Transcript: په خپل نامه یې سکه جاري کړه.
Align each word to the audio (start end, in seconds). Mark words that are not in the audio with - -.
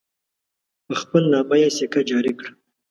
په 0.85 0.93
خپل 1.01 1.23
نامه 1.33 1.55
یې 1.61 1.69
سکه 1.77 2.01
جاري 2.09 2.33
کړه. 2.39 2.51